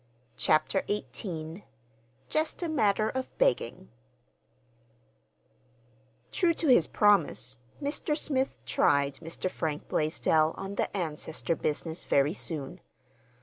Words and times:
CHAPTER 0.35 0.83
XVIII 0.87 1.63
JUST 2.27 2.63
A 2.63 2.67
MATTER 2.69 3.09
OF 3.09 3.37
BEGGING 3.37 3.89
True 6.31 6.55
to 6.55 6.67
his 6.69 6.87
promise, 6.87 7.59
Mr. 7.79 8.17
Smith 8.17 8.57
"tried" 8.65 9.17
Mr. 9.19 9.47
Frank 9.47 9.87
Blaisdell 9.87 10.55
on 10.57 10.73
"the 10.73 10.97
ancestor 10.97 11.55
business" 11.55 12.03
very 12.03 12.33
soon. 12.33 12.79